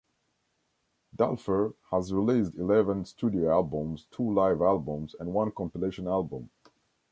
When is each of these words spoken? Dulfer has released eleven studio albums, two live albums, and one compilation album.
Dulfer 1.15 1.75
has 1.91 2.11
released 2.11 2.55
eleven 2.55 3.05
studio 3.05 3.51
albums, 3.51 4.07
two 4.09 4.33
live 4.33 4.59
albums, 4.59 5.13
and 5.19 5.31
one 5.31 5.51
compilation 5.51 6.07
album. 6.07 6.49